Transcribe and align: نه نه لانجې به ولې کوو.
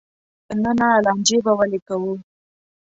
نه 0.63 0.71
نه 0.79 0.87
لانجې 1.05 1.37
به 1.45 1.51
ولې 1.59 1.79
کوو. 1.87 2.13